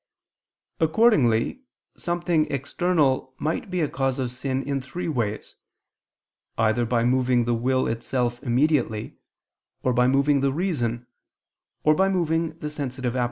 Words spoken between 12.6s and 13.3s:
sensitive appetite.